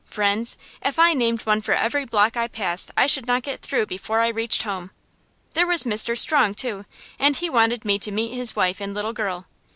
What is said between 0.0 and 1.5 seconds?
Friends? If I named